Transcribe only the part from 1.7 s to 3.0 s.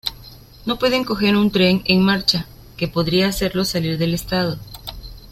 en marcha, que